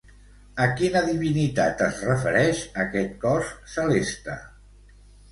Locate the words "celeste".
3.75-4.39